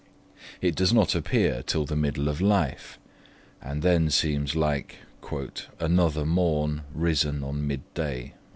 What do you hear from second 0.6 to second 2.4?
It does not appear till the middle